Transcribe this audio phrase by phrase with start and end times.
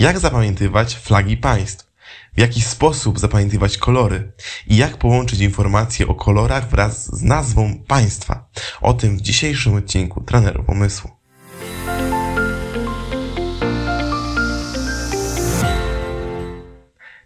[0.00, 1.92] Jak zapamiętywać flagi państw?
[2.36, 4.32] W jaki sposób zapamiętywać kolory?
[4.66, 8.48] I jak połączyć informacje o kolorach wraz z nazwą państwa?
[8.80, 11.10] O tym w dzisiejszym odcinku Trenerów Umysłu.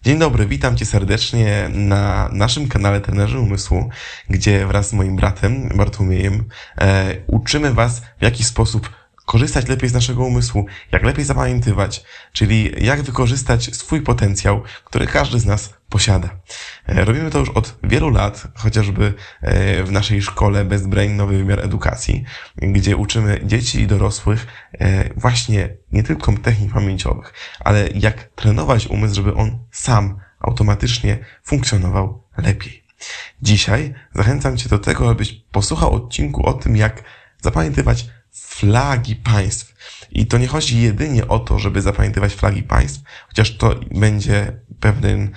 [0.02, 3.88] Dzień dobry, witam Cię serdecznie na naszym kanale Trenerzy Umysłu,
[4.30, 6.44] gdzie wraz z moim bratem Bartłomiejem
[6.80, 12.84] e, uczymy Was w jaki sposób korzystać lepiej z naszego umysłu, jak lepiej zapamiętywać, czyli
[12.84, 16.28] jak wykorzystać swój potencjał, który każdy z nas posiada.
[16.86, 21.38] E, robimy to już od wielu lat, chociażby e, w naszej szkole Best Brain Nowy
[21.38, 22.24] Wymiar Edukacji,
[22.56, 29.14] gdzie uczymy dzieci i dorosłych e, właśnie nie tylko technik pamięciowych, ale jak trenować umysł,
[29.14, 32.84] żeby on sam automatycznie funkcjonował lepiej.
[33.42, 37.02] Dzisiaj zachęcam Cię do tego, abyś posłuchał odcinku o tym, jak
[37.42, 39.74] zapamiętywać flagi państw.
[40.10, 45.30] I to nie chodzi jedynie o to, żeby zapamiętywać flagi państw, chociaż to będzie pewien,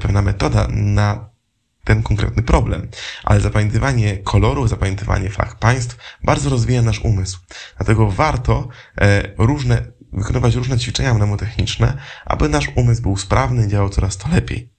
[0.00, 1.36] pewna metoda na
[1.84, 2.88] ten konkretny problem.
[3.24, 7.38] Ale zapamiętywanie kolorów, zapamiętywanie flag państw bardzo rozwija nasz umysł.
[7.76, 8.68] Dlatego warto
[9.00, 14.28] e, różne, wykonywać różne ćwiczenia mnemotechniczne, aby nasz umysł był sprawny i działał coraz to
[14.28, 14.75] lepiej.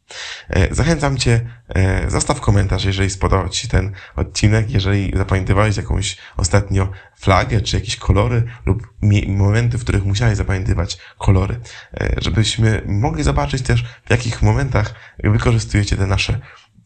[0.49, 6.17] E, zachęcam Cię, e, zostaw komentarz, jeżeli spodobał Ci się ten odcinek, jeżeli zapamiętywałeś jakąś
[6.37, 8.93] ostatnio flagę, czy jakieś kolory lub
[9.27, 11.59] momenty, w których musiałeś zapamiętywać kolory,
[11.93, 16.39] e, żebyśmy mogli zobaczyć też, w jakich momentach wykorzystujecie te nasze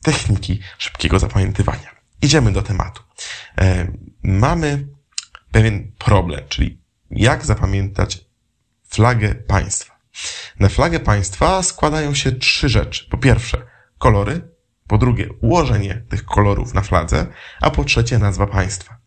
[0.04, 1.96] techniki szybkiego zapamiętywania.
[2.22, 3.04] Idziemy do tematu.
[4.24, 4.88] Mamy
[5.52, 8.26] pewien problem, czyli jak zapamiętać
[8.90, 10.01] flagę państwa.
[10.62, 13.10] Na flagę państwa składają się trzy rzeczy.
[13.10, 13.62] Po pierwsze,
[13.98, 14.42] kolory,
[14.88, 17.28] po drugie, ułożenie tych kolorów na fladze,
[17.62, 18.98] a po trzecie, nazwa państwa.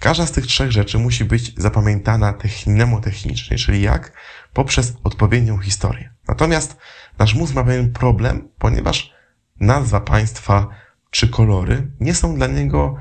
[0.00, 2.34] Każda z tych trzech rzeczy musi być zapamiętana
[2.66, 4.12] mnemotechnicznie, czyli jak?
[4.52, 6.14] Poprzez odpowiednią historię.
[6.28, 6.76] Natomiast
[7.18, 9.12] nasz mózg ma pewien problem, ponieważ
[9.60, 10.68] nazwa państwa
[11.10, 12.96] czy kolory nie są dla niego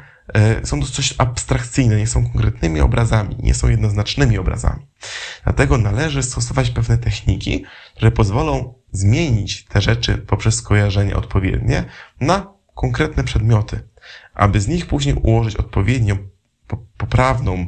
[0.64, 4.86] są to coś abstrakcyjne, nie są konkretnymi obrazami, nie są jednoznacznymi obrazami.
[5.44, 11.84] Dlatego należy stosować pewne techniki, które pozwolą zmienić te rzeczy poprzez skojarzenie odpowiednie
[12.22, 13.80] na konkretne przedmioty,
[14.34, 16.18] aby z nich później ułożyć odpowiednio
[16.98, 17.68] poprawną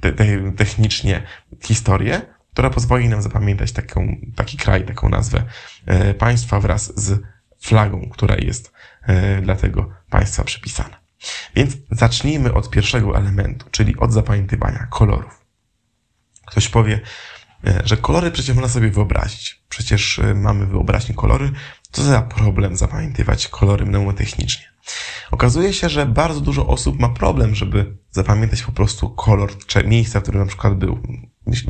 [0.00, 1.22] te, te, technicznie
[1.62, 2.20] historię,
[2.52, 5.42] która pozwoli nam zapamiętać taką, taki kraj, taką nazwę
[5.86, 7.22] e, państwa wraz z
[7.60, 8.72] flagą, która jest
[9.02, 11.07] e, dla tego państwa przypisana.
[11.54, 15.44] Więc zacznijmy od pierwszego elementu, czyli od zapamiętywania kolorów.
[16.46, 17.00] Ktoś powie,
[17.66, 19.62] e, że kolory przecież można sobie wyobrazić.
[19.68, 21.52] Przecież e, mamy wyobraźnię kolory.
[21.92, 24.64] Co za problem zapamiętywać kolory mnemotechnicznie?
[25.30, 30.20] Okazuje się, że bardzo dużo osób ma problem, żeby zapamiętać po prostu kolor czy miejsca,
[30.20, 31.02] w którym na przykład był.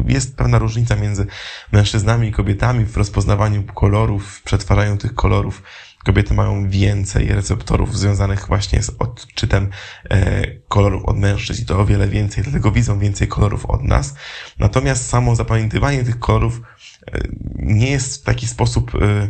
[0.09, 1.26] Jest pewna różnica między
[1.72, 5.62] mężczyznami i kobietami w rozpoznawaniu kolorów, w przetwarzaniu tych kolorów
[6.09, 9.71] Kobiety mają więcej receptorów związanych właśnie z odczytem
[10.11, 14.15] e, kolorów od mężczyzn i to o wiele więcej, dlatego widzą więcej kolorów od nas.
[14.59, 16.61] Natomiast samo zapamiętywanie tych kolorów
[17.13, 17.21] e,
[17.57, 19.29] nie jest w taki sposób e,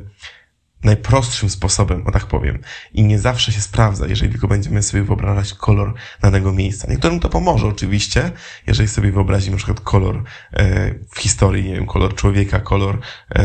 [0.84, 2.58] najprostszym sposobem, o tak powiem.
[2.92, 6.90] I nie zawsze się sprawdza, jeżeli tylko będziemy sobie wyobrażać kolor danego miejsca.
[6.90, 8.30] Niektórym to pomoże oczywiście,
[8.66, 13.00] jeżeli sobie wyobrazimy na przykład kolor e, w historii, nie wiem, kolor człowieka, kolor
[13.34, 13.44] e,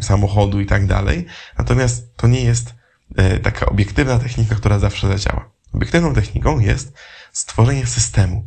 [0.00, 1.26] samochodu i tak dalej.
[1.58, 2.74] Natomiast to nie jest
[3.16, 5.50] e, taka obiektywna technika, która zawsze zadziała.
[5.72, 6.96] Obiektywną techniką jest
[7.32, 8.46] stworzenie systemu,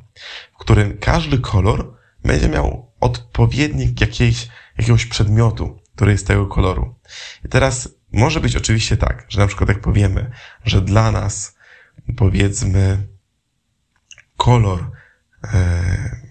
[0.54, 1.94] w którym każdy kolor
[2.26, 4.48] będzie miał odpowiednik jakiejś,
[4.78, 6.96] jakiegoś przedmiotu, który jest tego koloru.
[7.46, 10.32] I teraz może być oczywiście tak, że na przykład jak powiemy,
[10.66, 11.58] że dla nas
[12.18, 13.08] powiedzmy
[14.38, 14.92] kolor
[15.54, 16.22] e,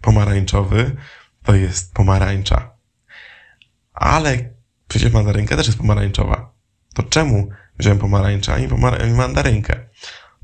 [0.00, 0.96] pomarańczowy
[1.42, 2.70] to jest pomarańcza.
[3.94, 4.54] Ale
[4.88, 6.52] przecież mandarynka też jest pomarańczowa.
[6.94, 7.48] To czemu
[7.78, 9.88] wziąłem pomarańczę, a nie, pomara- nie mandarynkę?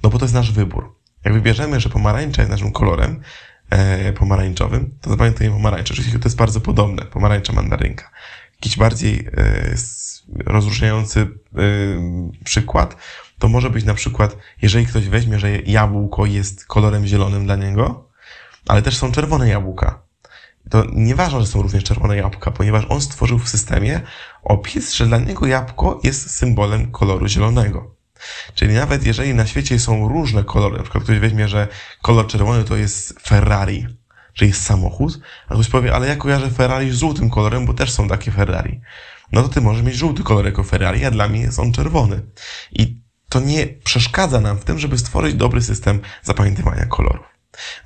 [0.02, 0.96] No bo to jest nasz wybór.
[1.24, 3.22] Jak wybierzemy, że pomarańcza jest naszym kolorem
[3.70, 5.94] e, pomarańczowym, to zapamiętajmy pomarańczę.
[5.94, 8.10] Oczywiście to jest bardzo podobne, pomarańcza, mandarynka
[8.60, 9.74] jakiś bardziej e,
[10.46, 11.28] rozróżniający e,
[12.44, 12.96] przykład,
[13.38, 18.08] to może być na przykład, jeżeli ktoś weźmie, że jabłko jest kolorem zielonym dla niego,
[18.68, 20.02] ale też są czerwone jabłka.
[20.70, 24.00] To nieważne, że są również czerwone jabłka, ponieważ on stworzył w systemie
[24.42, 27.94] opis, że dla niego jabłko jest symbolem koloru zielonego.
[28.54, 31.68] Czyli nawet jeżeli na świecie są różne kolory, na przykład ktoś weźmie, że
[32.02, 33.86] kolor czerwony to jest Ferrari,
[34.34, 37.90] że jest samochód, a ktoś powie, ale ja kojarzę Ferrari z żółtym kolorem, bo też
[37.92, 38.80] są takie Ferrari.
[39.32, 42.20] No to ty możesz mieć żółty kolor jako Ferrari, a dla mnie jest on czerwony.
[42.72, 47.26] I to nie przeszkadza nam w tym, żeby stworzyć dobry system zapamiętywania kolorów.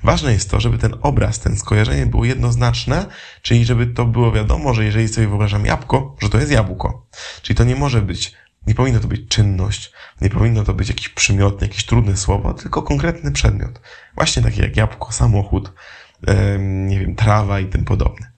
[0.03, 3.05] Ważne jest to, żeby ten obraz, ten skojarzenie było jednoznaczne,
[3.41, 7.07] czyli żeby to było wiadomo, że jeżeli sobie wyobrażam jabłko, że to jest jabłko.
[7.41, 8.33] Czyli to nie może być,
[8.67, 12.83] nie powinno to być czynność, nie powinno to być jakiś przymiot, jakieś trudne słowo, tylko
[12.83, 13.81] konkretny przedmiot.
[14.15, 15.73] Właśnie takie jak jabłko, samochód,
[16.59, 18.31] nie wiem, trawa i tym podobne.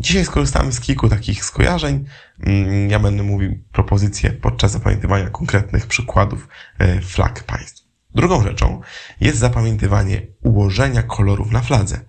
[0.00, 2.04] Dzisiaj skorzystamy z kilku takich skojarzeń.
[2.40, 6.48] Mm, ja będę mówił propozycje podczas zapamiętywania konkretnych przykładów
[6.78, 7.84] e, flag państw.
[8.14, 8.80] Drugą rzeczą
[9.20, 12.00] jest zapamiętywanie ułożenia kolorów na fladze,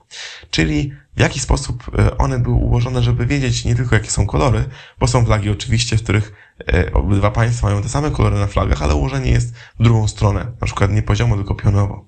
[0.49, 4.65] czyli w jaki sposób e, one były ułożone, żeby wiedzieć nie tylko jakie są kolory,
[4.99, 6.33] bo są flagi oczywiście, w których
[6.73, 10.51] e, obydwa państwa mają te same kolory na flagach, ale ułożenie jest w drugą stronę,
[10.61, 12.05] na przykład nie poziomo, tylko pionowo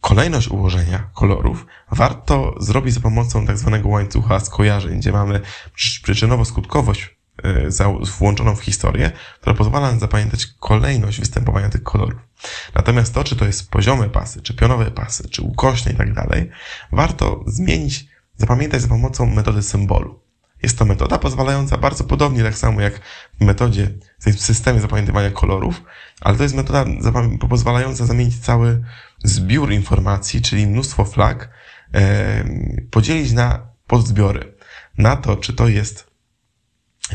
[0.00, 5.40] kolejność ułożenia kolorów warto zrobić za pomocą tak zwanego łańcucha skojarzeń, gdzie mamy
[5.76, 7.08] przyczynowo-skutkowość
[7.44, 12.20] e, włączoną w historię, która pozwala nam zapamiętać kolejność występowania tych kolorów.
[12.74, 16.50] Natomiast to, czy to jest poziome pasy, czy pionowe pasy, czy ukośne i tak dalej,
[16.92, 18.06] warto zmienić,
[18.36, 20.26] zapamiętać za pomocą metody symbolu.
[20.62, 23.00] Jest to metoda pozwalająca bardzo podobnie, tak samo jak
[23.40, 25.82] w metodzie, w systemie zapamiętywania kolorów,
[26.20, 26.84] ale to jest metoda
[27.48, 28.82] pozwalająca zamienić cały
[29.28, 31.50] zbiór informacji, czyli mnóstwo flag,
[32.90, 34.54] podzielić na podzbiory.
[34.98, 36.10] Na to, czy to jest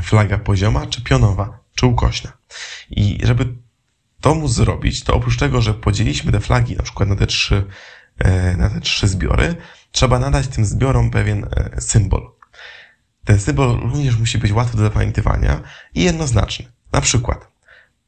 [0.03, 2.31] flaga pozioma, czy pionowa, czy ukośna.
[2.89, 3.55] I żeby
[4.21, 7.65] to móc zrobić, to oprócz tego, że podzieliliśmy te flagi na przykład na te trzy,
[8.17, 9.55] e, na te trzy zbiory,
[9.91, 12.31] trzeba nadać tym zbiorom pewien e, symbol.
[13.25, 15.61] Ten symbol również musi być łatwy do zapamiętywania
[15.93, 16.71] i jednoznaczny.
[16.91, 17.47] Na przykład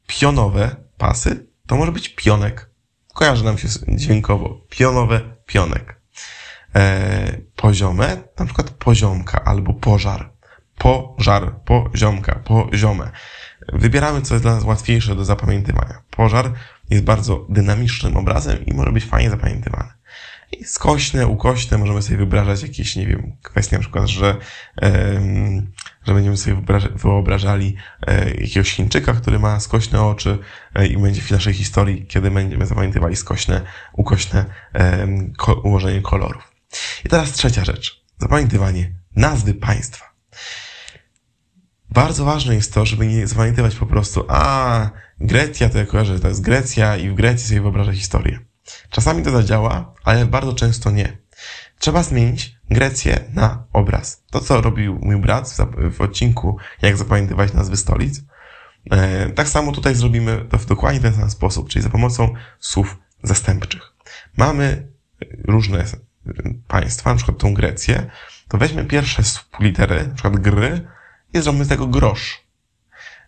[0.06, 2.70] pionowe pasy to może być pionek.
[3.14, 4.60] Kojarzy nam się dźwiękowo.
[4.70, 6.00] Pionowe, pionek.
[6.74, 10.32] E, poziome, na przykład poziomka albo pożar.
[10.78, 13.10] Pożar, poziomka, poziome.
[13.72, 16.02] Wybieramy, co jest dla nas łatwiejsze do zapamiętywania.
[16.10, 16.52] Pożar
[16.90, 19.90] jest bardzo dynamicznym obrazem i może być fajnie zapamiętywany.
[20.64, 24.36] Skośne, ukośne możemy sobie wyobrażać jakieś, nie wiem, kwestie na przykład, że,
[26.06, 26.56] że będziemy sobie
[26.94, 30.38] wyobrażali e, jakiegoś Chińczyka, który ma skośne oczy
[30.74, 33.60] e, i będzie w naszej historii, kiedy będziemy zapamiętywali skośne,
[33.92, 34.44] ukośne
[35.62, 36.52] ułożenie kolorów.
[37.04, 38.04] I teraz trzecia rzecz.
[38.18, 40.14] Zapamiętywanie nazwy państwa.
[41.90, 44.90] Bardzo ważne jest to, żeby nie zapamiętywać po prostu, a
[45.20, 48.53] Grecja to ja kojarzę, to jest Grecja i w Grecji sobie wyobrażę historię.
[48.90, 51.18] Czasami to zadziała, ale bardzo często nie.
[51.78, 54.22] Trzeba zmienić Grecję na obraz.
[54.30, 55.56] To, co robił mój brat
[55.90, 58.20] w, odcinku Jak zapamiętywać nazwy stolic.
[58.90, 62.96] E, tak samo tutaj zrobimy to w dokładnie ten sam sposób, czyli za pomocą słów
[63.22, 63.82] zastępczych.
[64.36, 64.88] Mamy
[65.44, 65.84] różne
[66.68, 68.10] państwa, na przykład tą Grecję,
[68.48, 69.22] to weźmy pierwsze
[69.60, 70.88] litery, na przykład gry
[71.34, 72.44] i zrobimy z tego grosz.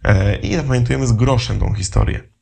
[0.04, 2.35] E, I zapamiętujemy z groszem tą historię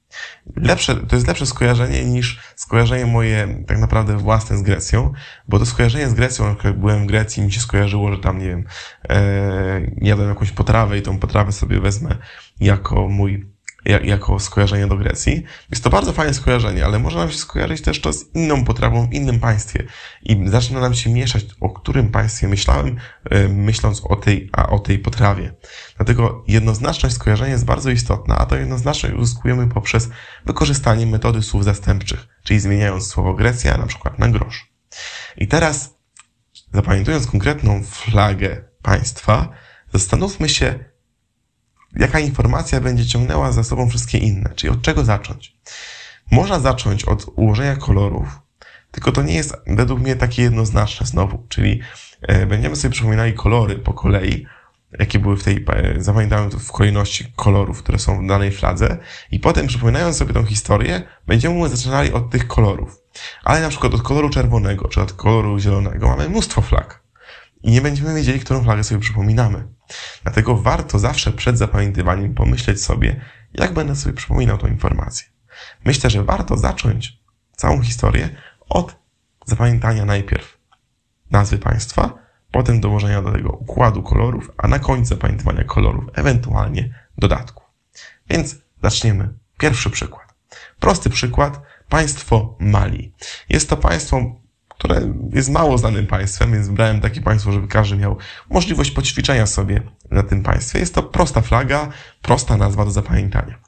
[0.57, 5.13] lepsze, to jest lepsze skojarzenie niż skojarzenie moje tak naprawdę własne z Grecją,
[5.49, 8.47] bo to skojarzenie z Grecją, jak byłem w Grecji mi się skojarzyło, że tam, nie
[8.47, 8.65] wiem,
[9.09, 12.17] e, jadłem jakąś potrawę i tą potrawę sobie wezmę
[12.61, 13.54] jako mój
[13.85, 15.45] jako skojarzenie do Grecji.
[15.71, 19.09] Jest to bardzo fajne skojarzenie, ale może nam się skojarzyć też to z inną potrawą
[19.09, 19.85] w innym państwie.
[20.23, 22.97] I zaczyna nam się mieszać, o którym państwie myślałem,
[23.31, 25.55] e, myśląc o tej, a o tej potrawie.
[25.97, 30.09] Dlatego jednoznaczność skojarzenia jest bardzo istotna, a to jednoznaczność uzyskujemy poprzez
[30.47, 34.73] wykorzystanie metody słów zastępczych, czyli zmieniając słowo Grecja na przykład na grosz.
[35.37, 35.99] I teraz,
[36.73, 39.49] zapamiętując konkretną flagę państwa,
[39.93, 40.94] zastanówmy się,
[41.97, 45.57] jaka informacja będzie ciągnęła za sobą wszystkie inne, czyli od czego zacząć.
[46.31, 48.41] Można zacząć od ułożenia kolorów,
[48.91, 51.81] tylko to nie jest według mnie takie jednoznaczne znowu, czyli
[52.23, 54.47] e, będziemy sobie przypominali kolory po kolei,
[54.99, 58.99] jakie były w tej, e, zapamiętałem to w kolejności kolorów, które są w danej fladze
[59.31, 62.99] i potem przypominając sobie tą historię, będziemy zaczynali od tych kolorów.
[63.45, 67.05] Ale na przykład od koloru czerwonego, czy od koloru zielonego mamy mnóstwo flag
[67.63, 69.69] i nie będziemy wiedzieli, którą flagę sobie przypominamy.
[70.23, 73.21] Dlatego warto zawsze przed zapamiętywaniem pomyśleć sobie,
[73.55, 75.27] jak będę sobie przypominał tą informację.
[75.85, 77.19] Myślę, że warto zacząć
[77.57, 78.29] całą historię
[78.69, 78.97] od
[79.47, 80.59] zapamiętania najpierw
[81.31, 82.15] nazwy państwa,
[82.51, 87.63] potem dołożenia do tego układu kolorów, a na końcu zapamiętywania kolorów, ewentualnie dodatku.
[88.31, 89.29] Więc zaczniemy.
[89.59, 90.35] Pierwszy przykład.
[90.81, 91.61] Prosty przykład.
[91.89, 93.15] Państwo Mali.
[93.49, 94.44] Jest to państwo
[94.79, 98.19] które jest mało znanym państwem, więc wybrałem takie państwo, żeby każdy miał
[98.51, 100.79] możliwość poćwiczenia sobie na tym państwie.
[100.79, 101.89] Jest to prosta flaga,
[102.23, 103.59] prosta nazwa do zapamiętania.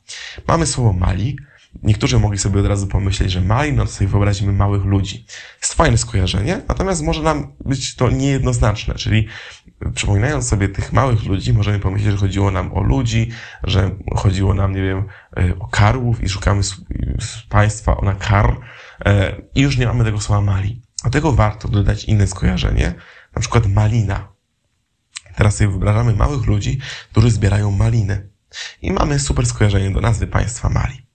[0.49, 1.39] Mamy słowo Mali.
[1.83, 5.27] Niektórzy mogli sobie od razu pomyśleć, że Mali, no to sobie wyobrazimy małych ludzi.
[5.63, 9.29] Jest fajne skojarzenie, natomiast może nam być to niejednoznaczne, czyli
[9.95, 13.31] przypominając sobie tych małych ludzi, możemy pomyśleć, że chodziło nam o ludzi,
[13.65, 15.05] że chodziło nam, nie wiem,
[15.59, 16.63] o karłów i szukamy
[17.49, 18.57] państwa na kar,
[19.05, 20.86] e, i już nie mamy tego słowa Mali.
[21.07, 22.95] Dlatego warto dodać inne skojarzenie,
[23.35, 24.29] na przykład malina.
[25.37, 28.29] Teraz sobie wyobrażamy małych ludzi, którzy zbierają maliny.
[28.83, 31.07] I mamy super skojarzenie do nazwy państwa Mali.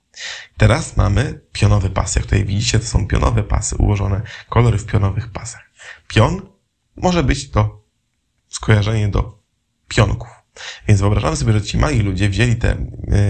[0.57, 2.19] Teraz mamy pionowe pasy.
[2.19, 5.71] Jak tutaj widzicie, to są pionowe pasy, ułożone kolory w pionowych pasach.
[6.07, 6.41] Pion
[6.95, 7.83] może być to
[8.49, 9.39] skojarzenie do
[9.87, 10.29] pionków.
[10.87, 12.77] Więc wyobrażamy sobie, że ci mali ludzie wzięli te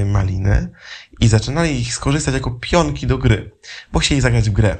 [0.01, 0.71] y, maliny
[1.21, 3.51] i zaczynali ich skorzystać jako pionki do gry,
[3.91, 4.77] bo chcieli zagrać w grę.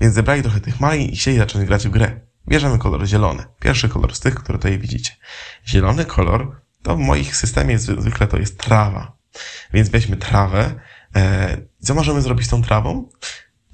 [0.00, 2.20] Więc zebrali trochę tych malin i chcieli zacząć grać w grę.
[2.48, 3.44] Bierzemy kolor zielony.
[3.60, 5.12] Pierwszy kolor z tych, które tutaj widzicie.
[5.66, 9.16] Zielony kolor to w moich systemie zwykle to jest trawa.
[9.72, 10.74] Więc weźmy trawę.
[11.16, 13.08] E, co możemy zrobić z tą trawą?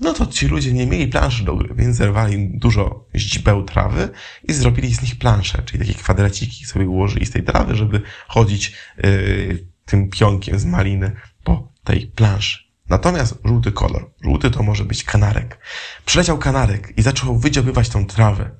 [0.00, 4.08] No to ci ludzie nie mieli planszy do gry, więc zerwali dużo ździbeł trawy
[4.48, 8.72] i zrobili z nich plansze, czyli takie kwadreciki sobie ułożyli z tej trawy, żeby chodzić
[8.98, 11.12] yy, tym pionkiem z maliny
[11.44, 12.58] po tej planszy.
[12.88, 15.58] Natomiast żółty kolor, żółty to może być kanarek.
[16.04, 18.50] Przyleciał kanarek i zaczął wydziobywać tą trawę.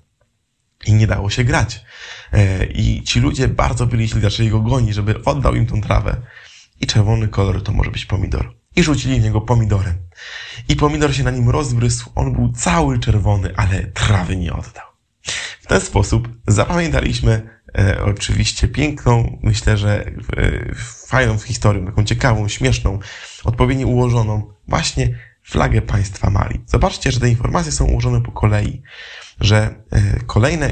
[0.86, 1.84] I nie dało się grać.
[2.32, 6.16] Yy, I ci ludzie bardzo byli źli, zaczęli go gonić, żeby oddał im tą trawę.
[6.80, 9.94] I czerwony kolor to może być pomidor i rzucili w niego pomidorem.
[10.68, 14.91] I pomidor się na nim rozbrysł, on był cały czerwony, ale trawy nie oddał.
[15.72, 20.12] Ten sposób zapamiętaliśmy e, oczywiście piękną, myślę, że e,
[21.06, 22.98] fajną historię, taką ciekawą, śmieszną,
[23.44, 26.60] odpowiednio ułożoną właśnie flagę państwa Mali.
[26.66, 28.82] Zobaczcie, że te informacje są ułożone po kolei,
[29.40, 30.70] że e, kolejne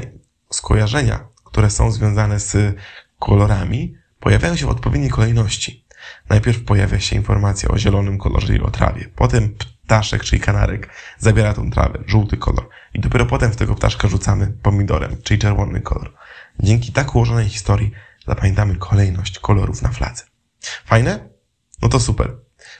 [0.51, 2.75] skojarzenia, które są związane z
[3.19, 5.85] kolorami, pojawiają się w odpowiedniej kolejności.
[6.29, 9.09] Najpierw pojawia się informacja o zielonym kolorze i o trawie.
[9.15, 9.55] Potem
[9.91, 12.69] ptaszek, czyli kanarek, zabiera tą trawę, żółty kolor.
[12.93, 16.13] I dopiero potem w tego ptaszka rzucamy pomidorem, czyli czerwony kolor.
[16.59, 17.91] Dzięki tak ułożonej historii
[18.27, 20.23] zapamiętamy kolejność kolorów na fladze.
[20.85, 21.29] Fajne?
[21.81, 22.35] No to super.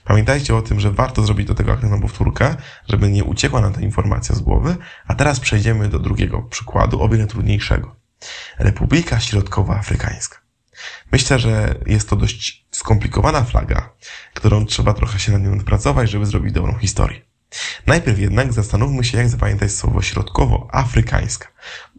[0.05, 2.55] Pamiętajcie o tym, że warto zrobić do tego aktywną powtórkę,
[2.89, 4.75] żeby nie uciekła nam ta informacja z głowy,
[5.07, 7.95] a teraz przejdziemy do drugiego przykładu, o wiele trudniejszego.
[8.59, 10.40] Republika Środkowoafrykańska.
[11.11, 13.93] Myślę, że jest to dość skomplikowana flaga,
[14.33, 17.21] którą trzeba trochę się nad nią pracować, żeby zrobić dobrą historię.
[17.87, 21.47] Najpierw jednak zastanówmy się, jak zapamiętać słowo środkowo-afrykańska.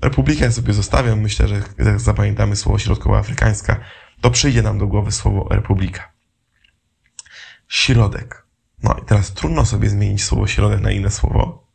[0.03, 3.81] Republikę sobie zostawiam, myślę, że jak zapamiętamy słowo środkowo-afrykańska,
[4.21, 6.13] to przyjdzie nam do głowy słowo republika.
[7.69, 8.47] Środek.
[8.83, 11.69] No i teraz trudno sobie zmienić słowo środek na inne słowo,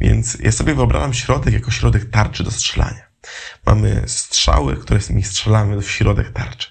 [0.00, 3.06] więc ja sobie wyobrażam środek jako środek tarczy do strzelania.
[3.66, 6.70] Mamy strzały, które z nimi strzelamy w środek tarczy.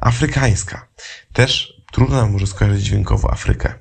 [0.00, 0.88] Afrykańska.
[1.32, 3.74] Też trudno nam może skojarzyć dźwiękowo Afrykę.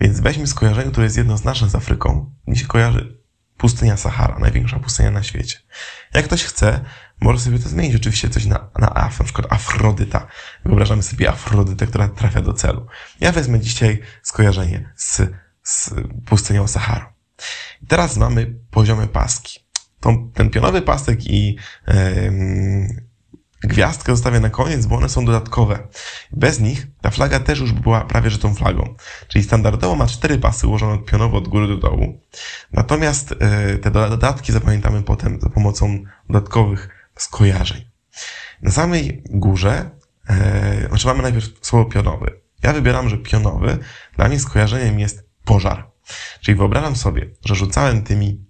[0.00, 2.34] Więc weźmy skojarzenie, które jest jednoznaczne z Afryką.
[2.46, 3.20] Mi się kojarzy
[3.56, 5.58] pustynia Sahara, największa pustynia na świecie.
[6.14, 6.84] Jak ktoś chce,
[7.20, 10.26] może sobie to zmienić oczywiście coś na, na Af, na przykład Afrodyta.
[10.64, 12.86] Wyobrażamy sobie Afrodytę, która trafia do celu.
[13.20, 15.20] Ja wezmę dzisiaj skojarzenie z,
[15.62, 15.90] z
[16.26, 17.12] pustynią Sahara.
[17.82, 19.69] I teraz mamy poziome paski.
[20.00, 21.56] Tą, ten pionowy pasek i
[21.88, 23.10] yy,
[23.62, 25.88] Gwiazdkę zostawię na koniec, bo one są dodatkowe.
[26.32, 28.94] Bez nich ta flaga też już była prawie że tą flagą.
[29.28, 32.20] Czyli standardowo ma cztery pasy ułożone pionowo od góry do dołu.
[32.72, 37.84] Natomiast e, te dodatki zapamiętamy potem za pomocą dodatkowych skojarzeń.
[38.62, 39.90] Na samej górze,
[40.28, 42.40] e, znaczy mamy najpierw słowo pionowy.
[42.62, 43.78] Ja wybieram, że pionowy
[44.16, 45.90] dla mnie skojarzeniem jest pożar.
[46.40, 48.44] Czyli wyobrażam sobie, że rzucałem tymi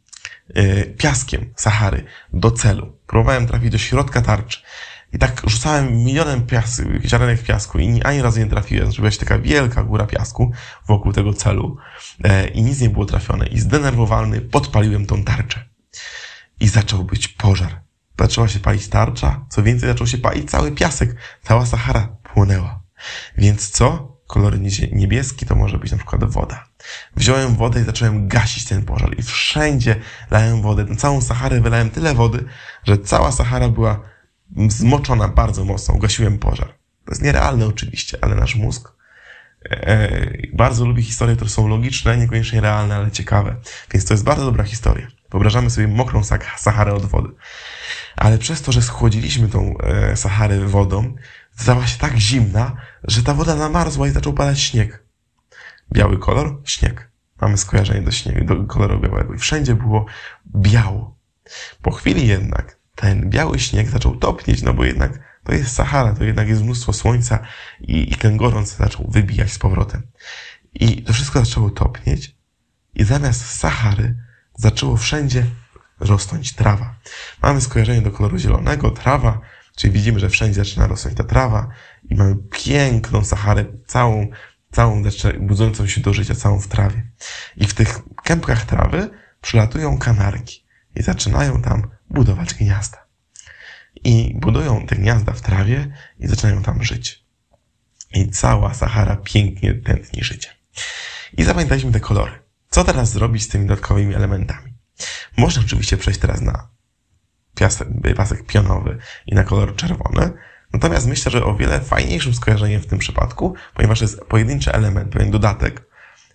[0.97, 2.99] piaskiem Sahary do celu.
[3.07, 4.59] Próbowałem trafić do środka tarczy.
[5.13, 8.93] I tak rzucałem milionem piasku, ziarenek piasku i ani razu nie trafiłem.
[8.93, 10.53] Zrobiła się taka wielka góra piasku
[10.89, 11.77] wokół tego celu
[12.25, 13.47] e, i nic nie było trafione.
[13.47, 15.65] I zdenerwowany podpaliłem tą tarczę.
[16.61, 17.81] I zaczął być pożar.
[18.19, 21.17] Zaczęła się palić tarcza, co więcej zaczął się palić cały piasek.
[21.43, 22.83] Cała Sahara płonęła.
[23.37, 24.17] Więc co?
[24.31, 24.59] Kolor
[24.93, 26.65] niebieski to może być na przykład woda.
[27.17, 29.19] Wziąłem wodę i zacząłem gasić ten pożar.
[29.19, 29.97] I wszędzie
[30.31, 30.85] lałem wodę.
[30.85, 32.45] Na całą Saharę wylałem tyle wody,
[32.85, 34.01] że cała Sahara była
[34.69, 36.69] zmoczona bardzo mocno, ugasiłem pożar.
[37.05, 38.93] To jest nierealne oczywiście, ale nasz mózg
[39.71, 40.09] e,
[40.53, 43.57] bardzo lubi historie, które są logiczne, niekoniecznie realne, ale ciekawe.
[43.93, 45.07] Więc to jest bardzo dobra historia.
[45.31, 46.23] Wyobrażamy sobie mokrą
[46.57, 47.29] Saharę od wody.
[48.17, 51.15] Ale przez to, że schłodziliśmy tą e, Saharę wodą,
[51.57, 55.05] stała się tak zimna, że ta woda zamarzła i zaczął padać śnieg.
[55.93, 56.61] Biały kolor?
[56.65, 57.11] Śnieg.
[57.41, 59.35] Mamy skojarzenie do śniegu, do koloru białego.
[59.35, 60.07] I wszędzie było
[60.57, 61.17] biało.
[61.83, 66.25] Po chwili jednak ten biały śnieg zaczął topnieć, no bo jednak to jest Sahara, to
[66.25, 67.39] jednak jest mnóstwo słońca
[67.81, 70.03] i, i ten gorąc zaczął wybijać z powrotem.
[70.75, 72.37] I to wszystko zaczęło topnieć
[72.95, 74.17] i zamiast Sahary
[74.57, 75.47] zaczęło wszędzie
[76.01, 76.95] rosnąć trawa.
[77.43, 79.41] Mamy skojarzenie do koloru zielonego, trawa,
[79.77, 81.69] czyli widzimy, że wszędzie zaczyna rosnąć ta trawa
[82.11, 84.27] i mamy piękną Saharę, całą
[84.73, 85.03] całą
[85.41, 87.11] budzącą się do życia, całą w trawie.
[87.57, 90.65] I w tych kępkach trawy przylatują kanarki
[90.97, 93.07] i zaczynają tam budować gniazda.
[94.05, 97.25] I budują te gniazda w trawie i zaczynają tam żyć.
[98.15, 100.49] I cała Sahara pięknie tętni życie.
[101.37, 102.33] I zapamiętaliśmy te kolory.
[102.71, 104.70] Co teraz zrobić z tymi dodatkowymi elementami?
[105.37, 106.69] Można oczywiście przejść teraz na
[107.55, 110.33] piasek, pasek pionowy i na kolor czerwony,
[110.73, 115.31] natomiast myślę, że o wiele fajniejszym skojarzeniem w tym przypadku, ponieważ jest pojedynczy element, pewien
[115.31, 115.91] dodatek,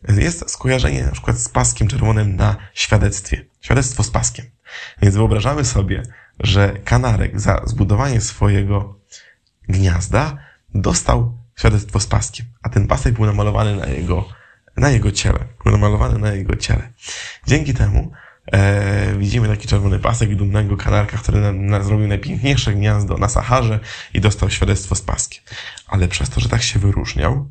[0.08, 3.46] jest skojarzenie na przykład z paskiem czerwonym na świadectwie.
[3.62, 4.46] Świadectwo z paskiem.
[5.02, 6.04] Więc wyobrażamy sobie,
[6.40, 9.00] że kanarek za zbudowanie swojego
[9.70, 10.38] gniazda
[10.74, 14.30] dostał świadectwo z paskiem, a ten pasek był namalowany na jego,
[14.78, 15.40] na jego ciele.
[15.64, 16.94] Był namalowany na jego ciele.
[17.48, 18.12] Dzięki temu
[18.52, 23.80] e, widzimy taki czerwony pasek dumnego kanarka, który na, na, zrobił najpiękniejsze gniazdo na Saharze
[24.14, 25.44] i dostał świadectwo z paskiem.
[25.88, 27.50] Ale przez to, że tak się wyróżniał,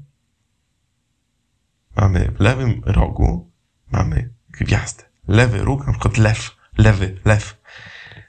[1.96, 3.50] mamy w lewym rogu,
[3.92, 5.04] mamy gwiazdę.
[5.28, 7.56] Lewy róg, na przykład lew, lewy, lew.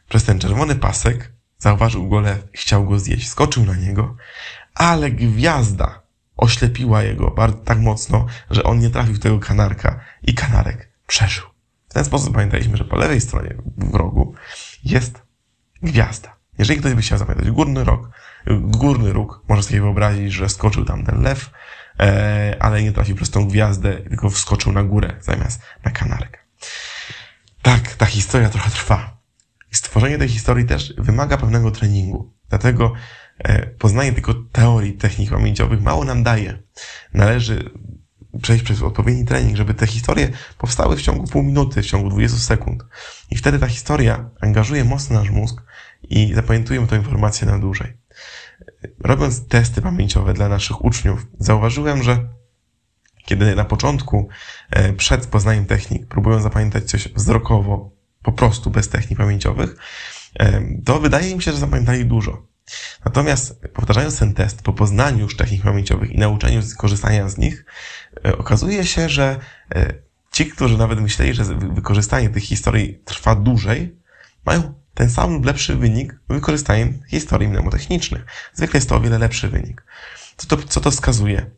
[0.09, 3.27] Przez ten czerwony pasek zauważył go lew chciał go zjeść.
[3.27, 4.15] Skoczył na niego,
[4.75, 6.01] ale gwiazda
[6.37, 11.54] oślepiła jego bardzo, tak mocno, że on nie trafił w tego kanarka i kanarek przeżył.
[11.95, 14.33] Ten sposób pamiętaliśmy, że po lewej stronie w rogu
[14.83, 15.21] jest
[15.81, 16.35] gwiazda.
[16.57, 18.09] Jeżeli ktoś by chciał zapamiętać górny róg,
[18.61, 21.51] górny róg, może sobie wyobrazić, że skoczył tam ten lew,
[21.99, 26.39] e, ale nie trafił przez tą gwiazdę, tylko wskoczył na górę zamiast na kanarkę.
[27.61, 29.17] Tak, ta historia trochę trwa.
[29.71, 32.33] Stworzenie tej historii też wymaga pewnego treningu.
[32.49, 32.93] Dlatego
[33.37, 36.59] e, poznanie tylko teorii technik pamięciowych mało nam daje.
[37.13, 37.69] Należy
[38.41, 42.37] przejść przez odpowiedni trening, żeby te historie powstały w ciągu pół minuty, w ciągu 20
[42.37, 42.83] sekund.
[43.31, 45.61] I wtedy ta historia angażuje mocno nasz mózg
[46.03, 47.97] i zapamiętujemy tę informację na dłużej.
[48.99, 52.27] Robiąc testy pamięciowe dla naszych uczniów, zauważyłem, że
[53.25, 54.27] kiedy na początku,
[54.69, 57.91] e, przed poznaniem technik, próbują zapamiętać coś wzrokowo,
[58.23, 59.75] po prostu bez technik pamięciowych,
[60.39, 62.54] e, to wydaje mi się, że zapamiętali dużo.
[63.05, 67.65] Natomiast powtarzając ten test po poznaniu już technik pamięciowych i nauczeniu korzystania z nich,
[68.25, 69.39] e, okazuje się, że
[70.31, 73.95] ci, którzy nawet myśleli, że wykorzystanie tych historii trwa dłużej,
[74.45, 78.25] mają ten sam lub lepszy wynik wykorzystaniem historii mnemotechnicznych.
[78.53, 79.83] Zwykle jest to o wiele lepszy wynik.
[80.37, 81.51] Co to, co to wskazuje?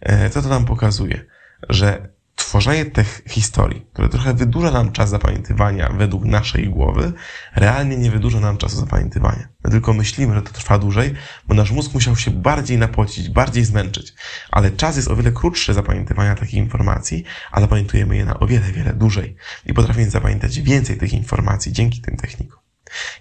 [0.00, 1.24] E, co to nam pokazuje?
[1.68, 7.12] Że tworzenie tych historii, które trochę wydłuża nam czas zapamiętywania według naszej głowy,
[7.54, 9.48] realnie nie wydłuża nam czasu zapamiętywania.
[9.64, 11.14] My tylko myślimy, że to trwa dłużej,
[11.48, 14.14] bo nasz mózg musiał się bardziej napocić, bardziej zmęczyć.
[14.50, 18.72] Ale czas jest o wiele krótszy zapamiętywania takich informacji, a zapamiętujemy je na o wiele,
[18.72, 19.36] wiele dłużej.
[19.66, 22.64] I potrafimy zapamiętać więcej tych informacji dzięki tym technikom.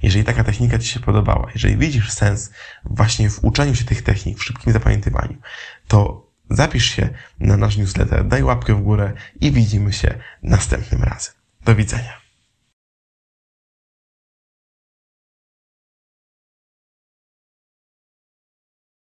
[0.04, 2.52] Jeżeli taka technika Ci się podobała, jeżeli widzisz sens
[2.86, 5.38] właśnie w uczeniu się tych technik, w szybkim zapamiętywaniu,
[5.88, 11.34] to zapisz się na nasz newsletter, daj łapkę w górę i widzimy się następnym razem.
[11.66, 12.23] Do widzenia.